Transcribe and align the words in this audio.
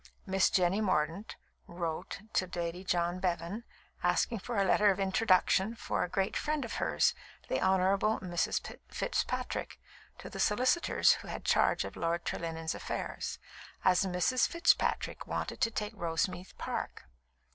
Miss 0.25 0.49
Jenny 0.49 0.81
Mordaunt 0.81 1.35
wrote 1.67 2.21
to 2.33 2.49
Lady 2.55 2.83
John 2.83 3.19
Bevan, 3.19 3.63
asking 4.01 4.39
for 4.39 4.57
a 4.57 4.63
letter 4.65 4.89
of 4.89 4.99
introduction 4.99 5.75
for 5.75 6.03
a 6.03 6.09
great 6.09 6.35
friend 6.35 6.65
of 6.65 6.77
hers, 6.81 7.13
the 7.49 7.61
Honourable 7.61 8.19
Mrs. 8.19 8.77
Fitzpatrick, 8.89 9.79
to 10.17 10.27
the 10.27 10.39
solicitors 10.39 11.11
who 11.21 11.27
had 11.27 11.45
charge 11.45 11.85
of 11.85 11.95
Lord 11.95 12.25
Trelinnen's 12.25 12.73
affairs, 12.73 13.37
as 13.85 14.03
Mrs. 14.03 14.47
Fitzpatrick 14.47 15.27
wanted 15.27 15.61
to 15.61 15.69
take 15.69 15.93
Roseneath 15.95 16.57
Park. 16.57 17.03